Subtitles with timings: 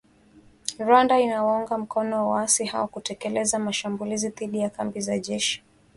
[0.79, 5.63] Rwanda inawaunga mkono waasi hao kutekeleza mashambulizi dhidi ya kambi za jeshi